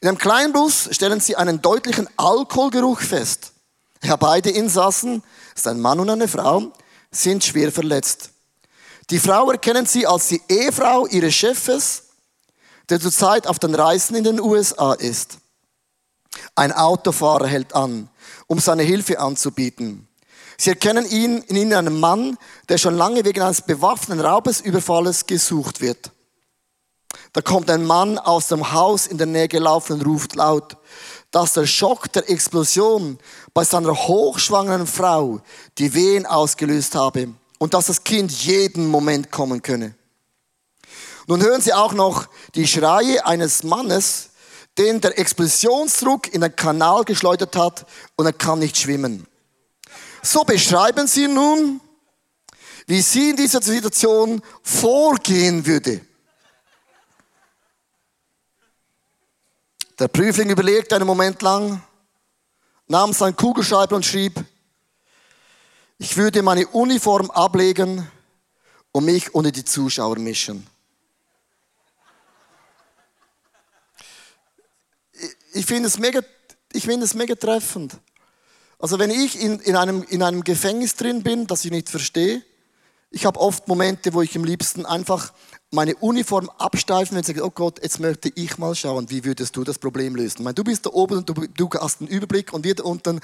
[0.00, 3.52] In einem Kleinbus stellen Sie einen deutlichen Alkoholgeruch fest.
[4.02, 5.22] Ja, beide Insassen
[5.54, 6.72] ist ein Mann und eine Frau,
[7.12, 8.30] sind schwer verletzt.
[9.10, 12.04] Die Frau erkennen sie als die Ehefrau ihres Chefes,
[12.88, 15.38] der zurzeit auf den Reisen in den USA ist.
[16.54, 18.08] Ein Autofahrer hält an,
[18.52, 20.06] um seine Hilfe anzubieten.
[20.58, 22.36] Sie erkennen ihn in ihnen einen Mann,
[22.68, 26.10] der schon lange wegen eines bewaffneten Raubesüberfalles gesucht wird.
[27.32, 30.76] Da kommt ein Mann aus dem Haus in der Nähe gelaufen und ruft laut,
[31.30, 33.18] dass der Schock der Explosion
[33.54, 35.40] bei seiner hochschwangeren Frau
[35.78, 39.94] die Wehen ausgelöst habe und dass das Kind jeden Moment kommen könne.
[41.26, 44.28] Nun hören Sie auch noch die Schreie eines Mannes,
[44.78, 49.26] den der Explosionsdruck in den Kanal geschleudert hat und er kann nicht schwimmen.
[50.22, 51.80] So beschreiben Sie nun,
[52.86, 56.00] wie sie in dieser Situation vorgehen würde.
[59.98, 61.82] Der Prüfling überlegte einen Moment lang,
[62.88, 64.44] nahm seinen Kugelschreiber und schrieb,
[65.98, 68.10] ich würde meine Uniform ablegen
[68.90, 70.66] und mich unter die Zuschauer mischen.
[75.52, 76.20] Ich finde es mega,
[76.72, 77.98] ich finde es mega treffend.
[78.78, 82.42] Also wenn ich in, in, einem, in einem Gefängnis drin bin, das ich nicht verstehe,
[83.10, 85.32] ich habe oft Momente, wo ich am liebsten einfach
[85.70, 89.64] meine Uniform absteifen, sie sagen, oh Gott, jetzt möchte ich mal schauen, wie würdest du
[89.64, 90.38] das Problem lösen.
[90.38, 92.84] Ich meine, du bist da oben und du, du hast einen Überblick und wir da
[92.84, 93.20] unten.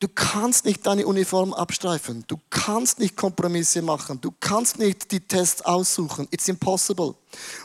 [0.00, 2.24] Du kannst nicht deine Uniform abstreifen.
[2.28, 4.20] Du kannst nicht Kompromisse machen.
[4.20, 6.28] Du kannst nicht die Tests aussuchen.
[6.30, 7.14] It's impossible.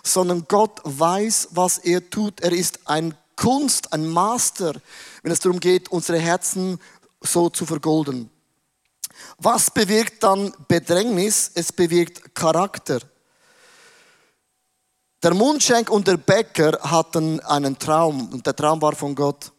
[0.03, 2.41] Sondern Gott weiß, was er tut.
[2.41, 4.73] Er ist ein Kunst, ein Master,
[5.21, 6.79] wenn es darum geht, unsere Herzen
[7.21, 8.29] so zu vergolden.
[9.37, 11.51] Was bewirkt dann Bedrängnis?
[11.53, 12.99] Es bewirkt Charakter.
[15.21, 19.51] Der Mundschenk und der Bäcker hatten einen Traum und der Traum war von Gott.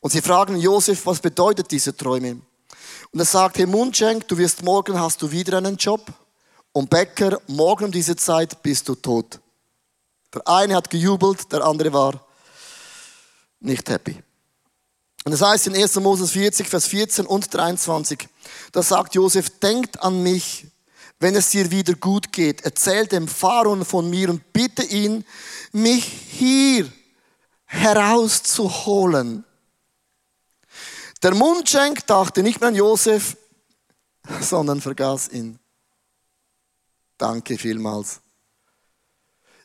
[0.00, 2.40] Und sie fragen Josef, was bedeutet diese Träume?
[3.12, 6.12] Und er sagt, hey Mundschenk, du wirst morgen hast du wieder einen Job
[6.72, 9.40] und Bäcker, morgen um diese Zeit bist du tot.
[10.32, 12.24] Der eine hat gejubelt, der andere war
[13.58, 14.22] nicht happy.
[15.24, 15.96] Und das heißt in 1.
[15.96, 18.26] Moses 40, Vers 14 und 23,
[18.72, 20.66] da sagt Josef, denkt an mich,
[21.18, 22.62] wenn es dir wieder gut geht.
[22.62, 25.24] Erzähl dem Pharaon von mir und bitte ihn,
[25.72, 26.90] mich hier
[27.66, 29.44] herauszuholen.
[31.22, 33.36] Der Mundschenk dachte nicht mehr an Josef,
[34.40, 35.58] sondern vergaß ihn.
[37.18, 38.20] Danke vielmals.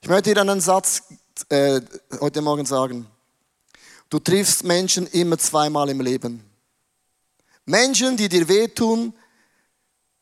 [0.02, 1.04] Ich möchte dir einen Satz
[1.50, 1.80] äh,
[2.20, 3.08] heute Morgen sagen.
[4.10, 6.44] Du triffst Menschen immer zweimal im Leben.
[7.66, 9.14] Menschen, die dir wehtun,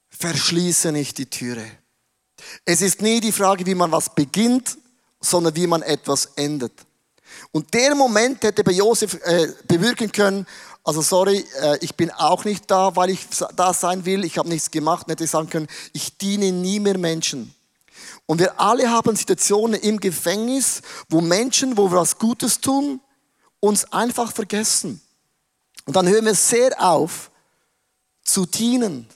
[0.10, 1.66] verschließe nicht die Türe.
[2.64, 4.78] Es ist nie die Frage, wie man was beginnt,
[5.20, 6.74] sondern wie man etwas endet.
[7.52, 10.46] Und der Moment hätte bei Josef äh, bewirken können,
[10.84, 14.50] also sorry, äh, ich bin auch nicht da, weil ich da sein will, ich habe
[14.50, 17.54] nichts gemacht, hätte sagen können, ich diene nie mehr Menschen.
[18.26, 23.00] Und wir alle haben Situationen im Gefängnis, wo Menschen, wo wir was Gutes tun,
[23.60, 25.02] uns einfach vergessen.
[25.86, 27.32] Und dann hören wir sehr auf,
[28.24, 29.08] zu dienen,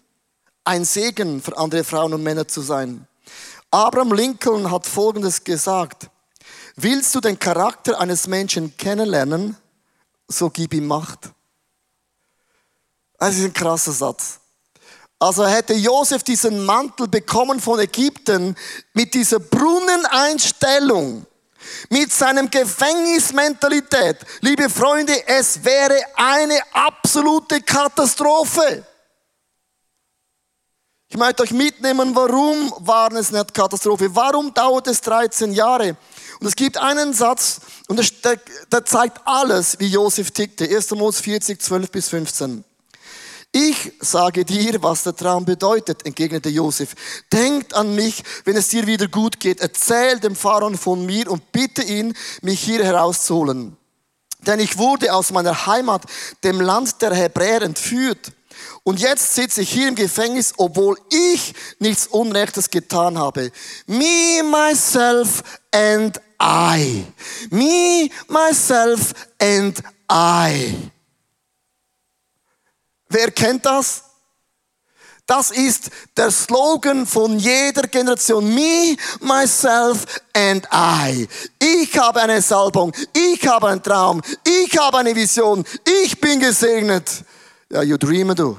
[0.64, 3.08] ein Segen für andere Frauen und Männer zu sein.
[3.72, 6.10] Abraham Lincoln hat Folgendes gesagt.
[6.76, 9.58] Willst du den Charakter eines Menschen kennenlernen,
[10.28, 11.32] so gib ihm Macht.
[13.18, 14.40] Das ist ein krasser Satz.
[15.20, 18.56] Also hätte Josef diesen Mantel bekommen von Ägypten
[18.94, 21.26] mit dieser Brunneneinstellung,
[21.90, 24.18] mit seinem Gefängnismentalität.
[24.42, 28.86] Liebe Freunde, es wäre eine absolute Katastrophe.
[31.10, 34.14] Ich möchte euch mitnehmen, warum war es eine Katastrophe?
[34.14, 35.96] Warum dauert es 13 Jahre?
[36.40, 38.40] Und es gibt einen Satz, und der,
[38.72, 40.66] der zeigt alles, wie Josef tickte.
[40.66, 40.92] 1.
[40.92, 42.64] Mose 40, 12 bis 15.
[43.52, 46.94] Ich sage dir, was der Traum bedeutet, entgegnete Josef.
[47.32, 49.62] Denkt an mich, wenn es dir wieder gut geht.
[49.62, 53.78] Erzähl dem Pharaon von mir und bitte ihn, mich hier herauszuholen.
[54.46, 56.04] Denn ich wurde aus meiner Heimat,
[56.44, 58.32] dem Land der Hebräer, entführt.
[58.84, 63.52] Und jetzt sitze ich hier im Gefängnis, obwohl ich nichts Unrechtes getan habe.
[63.86, 67.06] Me, myself and I.
[67.50, 69.82] Me, myself and
[70.12, 70.92] I.
[73.10, 74.04] Wer kennt das?
[75.28, 78.54] Das ist der Slogan von jeder Generation.
[78.54, 81.28] Me, myself and I.
[81.60, 82.94] Ich habe eine Salbung.
[83.14, 84.22] Ich habe einen Traum.
[84.46, 85.66] Ich habe eine Vision.
[86.04, 87.26] Ich bin gesegnet.
[87.70, 88.58] Ja, you dream du.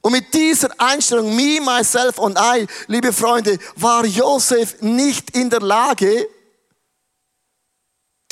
[0.00, 5.60] Und mit dieser Einstellung, me, myself and I, liebe Freunde, war Josef nicht in der
[5.60, 6.26] Lage,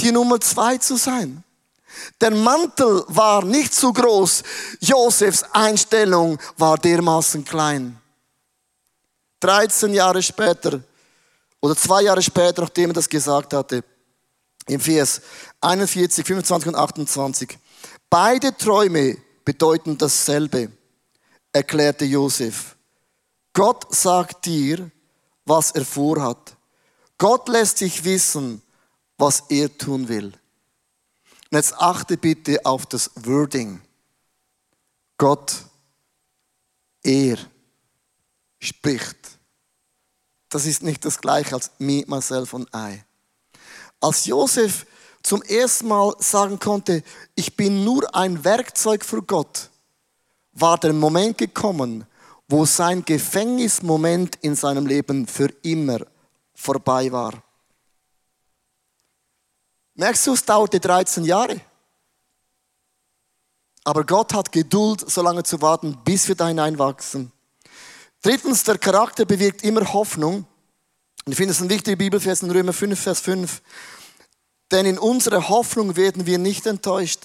[0.00, 1.44] die Nummer zwei zu sein.
[2.20, 4.42] Der Mantel war nicht zu groß.
[4.80, 8.00] Josefs Einstellung war dermaßen klein.
[9.40, 10.80] 13 Jahre später
[11.60, 13.84] oder zwei Jahre später, nachdem er das gesagt hatte,
[14.66, 15.20] im Vers
[15.60, 17.58] 41, 25 und 28.
[18.08, 20.70] Beide Träume bedeuten dasselbe,
[21.52, 22.76] erklärte Josef.
[23.52, 24.90] Gott sagt dir,
[25.44, 26.56] was er vorhat.
[27.18, 28.62] Gott lässt sich wissen,
[29.18, 30.32] was er tun will.
[31.50, 33.80] Und jetzt achte bitte auf das Wording.
[35.18, 35.64] Gott,
[37.02, 37.38] er
[38.60, 39.16] spricht.
[40.48, 43.02] Das ist nicht das gleiche als me, myself und I.
[44.00, 44.86] Als Josef
[45.22, 47.02] zum ersten Mal sagen konnte,
[47.34, 49.70] ich bin nur ein Werkzeug für Gott,
[50.52, 52.06] war der Moment gekommen,
[52.48, 56.00] wo sein Gefängnismoment in seinem Leben für immer
[56.54, 57.42] vorbei war.
[59.94, 61.60] Merkst du, es dauerte 13 Jahre.
[63.84, 67.32] Aber Gott hat Geduld, so lange zu warten, bis wir da hineinwachsen.
[68.22, 70.46] Drittens, der Charakter bewirkt immer Hoffnung.
[71.26, 73.62] Ich finde es ein wichtiger Bibelvers in Römer 5, Vers 5.
[74.70, 77.20] Denn in unserer Hoffnung werden wir nicht enttäuscht.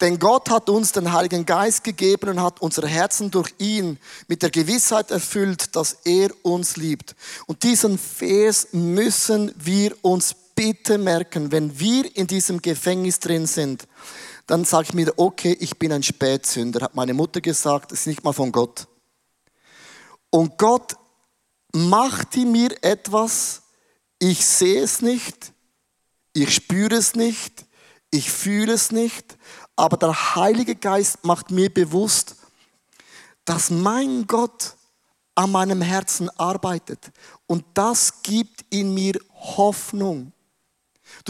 [0.00, 4.42] Denn Gott hat uns den Heiligen Geist gegeben und hat unser Herzen durch ihn mit
[4.42, 7.14] der Gewissheit erfüllt, dass er uns liebt.
[7.46, 13.88] Und diesen Vers müssen wir uns bitte merken, wenn wir in diesem Gefängnis drin sind,
[14.46, 18.22] dann sage ich mir, okay, ich bin ein Spätsünder, hat meine Mutter gesagt, ist nicht
[18.22, 18.86] mal von Gott.
[20.28, 20.96] Und Gott
[21.72, 23.62] machte mir etwas,
[24.18, 25.54] ich sehe es nicht,
[26.34, 27.64] ich spüre es nicht,
[28.10, 29.38] ich fühle es nicht,
[29.76, 32.36] aber der Heilige Geist macht mir bewusst,
[33.46, 34.74] dass mein Gott
[35.34, 37.12] an meinem Herzen arbeitet.
[37.46, 40.34] Und das gibt in mir Hoffnung.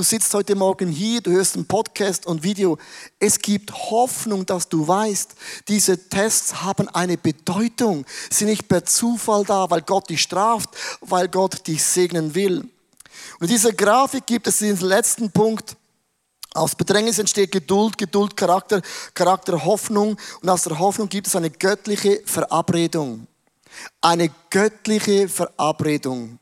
[0.00, 2.78] Du sitzt heute Morgen hier, du hörst einen Podcast und Video.
[3.18, 5.34] Es gibt Hoffnung, dass du weißt,
[5.68, 10.70] diese Tests haben eine Bedeutung, sind nicht per Zufall da, weil Gott dich straft,
[11.02, 12.60] weil Gott dich segnen will.
[12.60, 12.70] Und
[13.42, 15.76] in dieser Grafik gibt es den letzten Punkt.
[16.54, 18.80] Aus Bedrängnis entsteht Geduld, Geduld, Charakter,
[19.12, 20.16] Charakter, Hoffnung.
[20.40, 23.26] Und aus der Hoffnung gibt es eine göttliche Verabredung.
[24.00, 26.38] Eine göttliche Verabredung.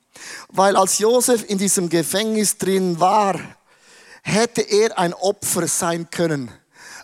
[0.48, 3.38] Weil als Josef in diesem Gefängnis drin war,
[4.22, 6.50] hätte er ein Opfer sein können.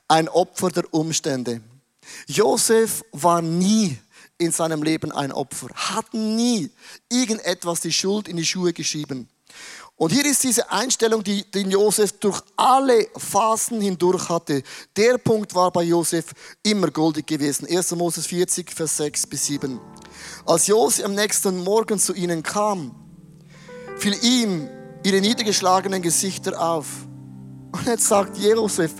[0.08, 1.60] Ein Opfer der Umstände.
[2.26, 3.98] Josef war nie
[4.38, 6.70] in seinem Leben ein Opfer, hat nie
[7.08, 9.28] irgendetwas die Schuld in die Schuhe geschrieben.
[9.96, 14.64] Und hier ist diese Einstellung, die den Josef durch alle Phasen hindurch hatte.
[14.96, 16.32] Der Punkt war bei Josef
[16.64, 17.68] immer goldig gewesen.
[17.68, 17.92] 1.
[17.92, 19.80] Moses 40, Vers 6 bis 7.
[20.46, 23.03] Als Josef am nächsten Morgen zu ihnen kam,
[23.96, 24.68] fiel ihm
[25.02, 26.86] ihre niedergeschlagenen Gesichter auf.
[27.72, 28.92] Und jetzt sagt Josef,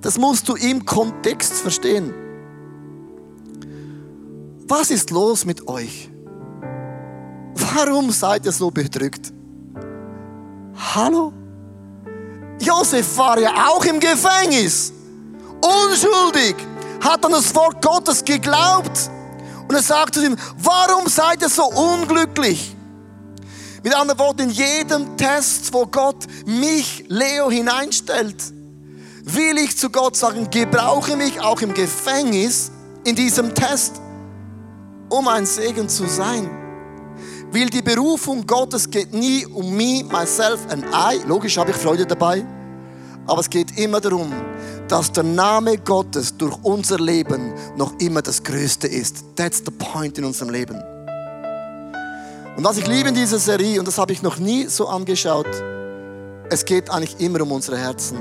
[0.00, 2.12] das musst du im Kontext verstehen.
[4.66, 6.10] Was ist los mit euch?
[7.74, 9.32] warum seid ihr so bedrückt?
[10.94, 11.32] Hallo?
[12.60, 14.92] Josef war ja auch im Gefängnis.
[15.60, 16.56] Unschuldig.
[17.00, 19.10] Hat an das Wort Gottes geglaubt.
[19.68, 22.74] Und er sagt zu ihm, warum seid ihr so unglücklich?
[23.82, 28.36] Mit anderen Worten, in jedem Test, wo Gott mich, Leo, hineinstellt,
[29.22, 32.70] will ich zu Gott sagen, gebrauche mich auch im Gefängnis
[33.04, 34.00] in diesem Test,
[35.08, 36.50] um ein Segen zu sein.
[37.52, 41.20] Weil die Berufung Gottes geht nie um me, myself and I.
[41.26, 42.44] Logisch habe ich Freude dabei.
[43.26, 44.32] Aber es geht immer darum,
[44.88, 49.24] dass der Name Gottes durch unser Leben noch immer das Größte ist.
[49.36, 50.82] That's the point in unserem Leben.
[52.58, 55.46] Und was ich liebe in dieser Serie, und das habe ich noch nie so angeschaut,
[56.50, 58.18] es geht eigentlich immer um unsere Herzen.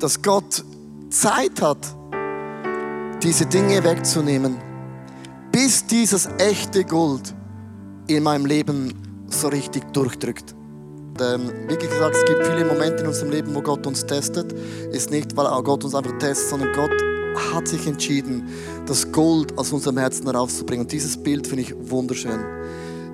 [0.00, 0.64] Dass Gott
[1.08, 1.78] Zeit hat,
[3.22, 4.56] diese Dinge wegzunehmen,
[5.52, 7.32] bis dieses echte Gold
[8.08, 10.56] in meinem Leben so richtig durchdrückt
[11.20, 14.52] ähm, wie gesagt, es gibt viele Momente in unserem Leben, wo Gott uns testet.
[14.92, 17.19] Ist nicht, weil Gott uns einfach testet, sondern Gott
[17.52, 18.48] hat sich entschieden,
[18.86, 20.86] das Gold aus unserem Herzen herauszubringen.
[20.86, 22.40] Und dieses Bild finde ich wunderschön.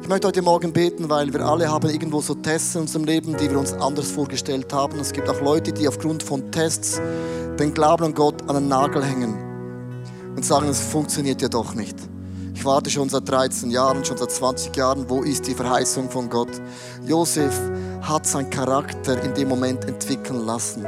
[0.03, 3.37] Ich möchte heute Morgen beten, weil wir alle haben irgendwo so Tests in unserem Leben,
[3.37, 5.01] die wir uns anders vorgestellt haben.
[5.01, 7.01] Es gibt auch Leute, die aufgrund von Tests
[7.59, 9.35] den Glauben an Gott an den Nagel hängen
[10.37, 11.97] und sagen, es funktioniert ja doch nicht.
[12.57, 16.31] Ich warte schon seit 13 Jahren, schon seit 20 Jahren, wo ist die Verheißung von
[16.31, 16.49] Gott?
[17.07, 17.55] Josef
[18.01, 20.87] hat seinen Charakter in dem Moment entwickeln lassen.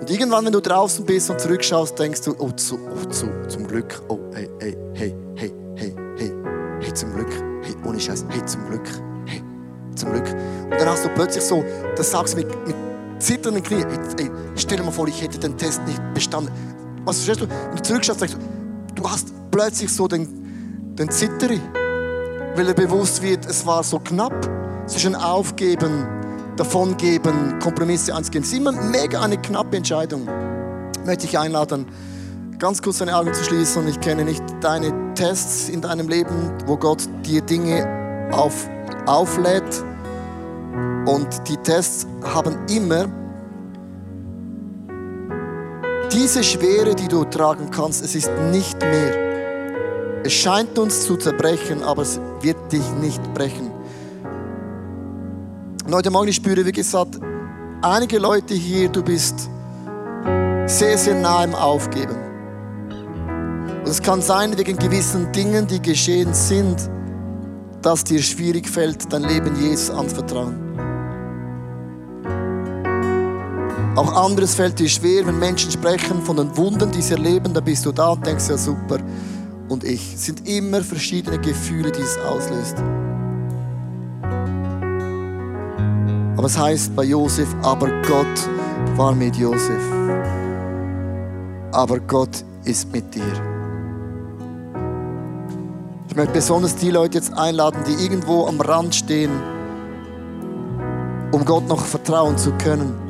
[0.00, 3.64] Und irgendwann, wenn du draußen bist und zurückschaust, denkst du, oh, zu, oh zu, zum
[3.64, 6.32] Glück, oh, hey, hey, hey, hey, hey, hey,
[6.80, 7.30] hey, zum Glück,
[7.62, 8.86] hey, ohne Scheiß, hey, zum Glück,
[9.26, 9.40] hey,
[9.94, 10.26] zum Glück.
[10.64, 12.76] Und dann hast du plötzlich so, das sagst du mit, mit
[13.20, 16.50] zitternden Knien, hey, hey, stell dir mal vor, ich hätte den Test nicht bestanden.
[17.04, 17.54] Was verstehst du?
[17.68, 20.43] Wenn du zurückschaust, denkst du, du hast plötzlich so den
[20.98, 21.60] den Zitteri,
[22.54, 24.48] weil er bewusst wird, es war so knapp
[24.86, 26.06] zwischen Aufgeben,
[26.56, 28.44] Davongeben, Kompromisse einzugehen.
[28.44, 30.28] Es ist immer mega eine knappe Entscheidung.
[31.04, 31.86] Möchte ich einladen,
[32.60, 33.88] ganz kurz deine Augen zu schließen.
[33.88, 38.68] Ich kenne nicht deine Tests in deinem Leben, wo Gott dir Dinge auf,
[39.06, 39.84] auflädt.
[41.06, 43.06] Und die Tests haben immer
[46.12, 48.04] diese Schwere, die du tragen kannst.
[48.04, 49.23] Es ist nicht mehr
[50.24, 53.70] es scheint uns zu zerbrechen, aber es wird dich nicht brechen.
[55.86, 57.18] Und heute Morgen ich spüre, wie gesagt,
[57.82, 59.50] einige Leute hier, du bist
[60.64, 62.16] sehr, sehr nah im Aufgeben.
[63.80, 66.88] Und es kann sein, wegen gewissen Dingen, die geschehen sind,
[67.82, 70.58] dass dir schwierig fällt, dein Leben Jesus anvertrauen.
[73.94, 77.60] Auch anderes fällt dir schwer, wenn Menschen sprechen von den Wunden, die sie erleben, da
[77.60, 78.98] bist du da und denkst, ja super,
[79.68, 80.14] und ich.
[80.14, 82.76] Es sind immer verschiedene Gefühle, die es auslöst.
[86.36, 88.48] Aber es heißt bei Josef, aber Gott
[88.96, 89.82] war mit Josef.
[91.72, 93.22] Aber Gott ist mit dir.
[96.08, 99.32] Ich möchte besonders die Leute jetzt einladen, die irgendwo am Rand stehen,
[101.32, 103.03] um Gott noch vertrauen zu können.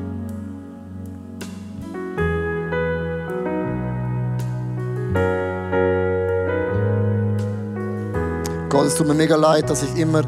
[8.85, 10.23] Gott, es tut mir mega leid, dass ich immer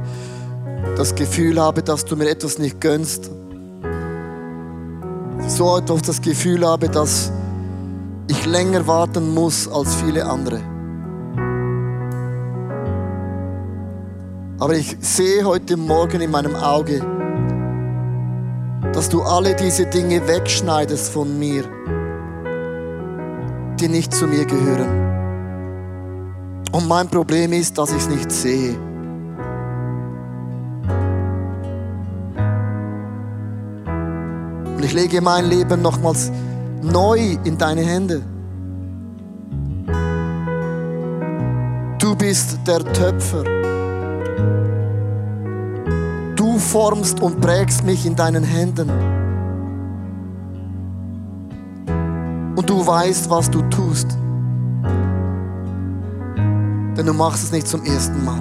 [0.97, 3.31] das Gefühl habe, dass du mir etwas nicht gönnst.
[5.47, 7.31] So etwas das Gefühl habe, dass
[8.29, 10.61] ich länger warten muss als viele andere.
[14.59, 17.05] Aber ich sehe heute Morgen in meinem Auge,
[18.95, 21.65] dass du alle diese Dinge wegschneidest von mir,
[23.79, 25.26] die nicht zu mir gehören.
[26.77, 28.77] Und mein Problem ist, dass ich es nicht sehe.
[34.77, 36.31] Und ich lege mein Leben nochmals
[36.83, 38.21] neu in deine Hände.
[41.99, 43.43] Du bist der Töpfer.
[46.37, 48.91] Du formst und prägst mich in deinen Händen.
[52.55, 54.19] Und du weißt, was du tust
[57.07, 58.41] du machst es nicht zum ersten Mal.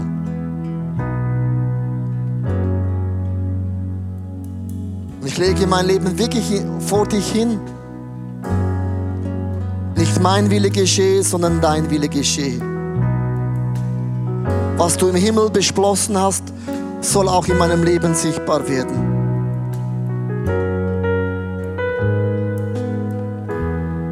[5.22, 7.60] Und ich lege mein Leben wirklich vor dich hin.
[9.96, 12.60] Nicht mein Wille geschehe, sondern dein Wille geschehe.
[14.78, 16.44] Was du im Himmel beschlossen hast,
[17.02, 19.16] soll auch in meinem Leben sichtbar werden.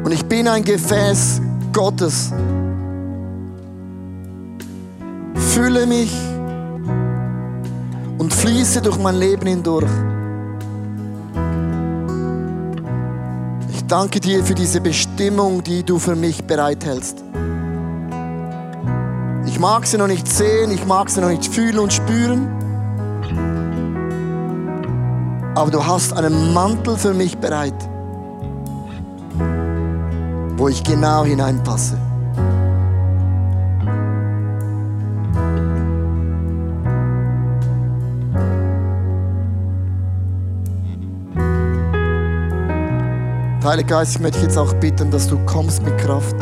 [0.04, 1.40] Und ich bin ein Gefäß
[1.72, 2.32] Gottes.
[5.86, 6.10] Mich
[8.44, 9.88] Fließe durch mein Leben hindurch.
[13.72, 17.24] Ich danke dir für diese Bestimmung, die du für mich bereithältst.
[19.46, 22.46] Ich mag sie noch nicht sehen, ich mag sie noch nicht fühlen und spüren.
[25.54, 27.88] Aber du hast einen Mantel für mich bereit,
[30.58, 32.03] wo ich genau hineinpasse.
[43.64, 46.36] Heiliger Geist, ich möchte jetzt auch bitten, dass du kommst mit Kraft.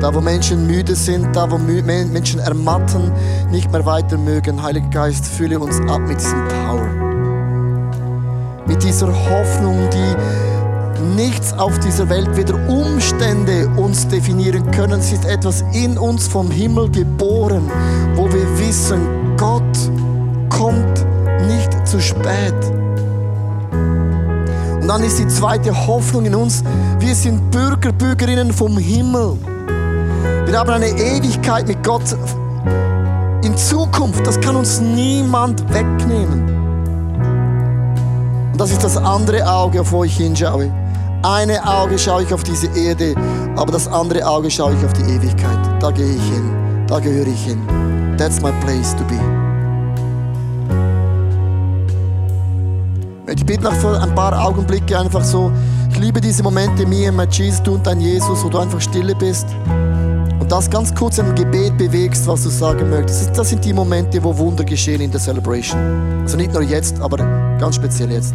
[0.00, 3.10] Da, wo Menschen müde sind, da, wo Menschen ermatten,
[3.50, 6.88] nicht mehr weiter mögen, Heiliger Geist, fülle uns ab mit diesem Power.
[8.68, 15.00] Mit dieser Hoffnung, die nichts auf dieser Welt, weder Umstände uns definieren können.
[15.00, 17.68] Es ist etwas in uns vom Himmel geboren,
[18.14, 19.00] wo wir wissen,
[19.36, 19.62] Gott
[20.48, 21.04] kommt
[21.48, 22.77] nicht zu spät.
[24.88, 26.64] Und dann ist die zweite Hoffnung in uns,
[26.98, 29.36] wir sind Bürger, Bürgerinnen vom Himmel.
[30.46, 32.16] Wir haben eine Ewigkeit mit Gott
[33.44, 34.26] in Zukunft.
[34.26, 36.42] Das kann uns niemand wegnehmen.
[38.50, 40.72] Und das ist das andere Auge, auf wo ich hinschaue.
[41.22, 43.14] Eine Auge schaue ich auf diese Erde,
[43.56, 45.58] aber das andere Auge schaue ich auf die Ewigkeit.
[45.80, 47.60] Da gehe ich hin, da gehöre ich hin.
[48.16, 49.37] That's my place to be.
[53.30, 55.52] Ich bitte noch für ein paar Augenblicke einfach so,
[55.90, 59.14] ich liebe diese Momente, mir, mein Jesus, du und dein Jesus, wo du einfach stille
[59.14, 59.46] bist
[60.40, 63.36] und das ganz kurz im Gebet bewegst, was du sagen möchtest.
[63.36, 65.78] Das sind die Momente, wo Wunder geschehen in der Celebration.
[66.22, 67.18] Also nicht nur jetzt, aber
[67.58, 68.34] ganz speziell jetzt.